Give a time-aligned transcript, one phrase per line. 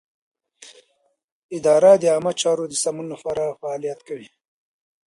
[1.57, 4.29] اداره د عامه چارو د سمون لپاره فعالیت کوي.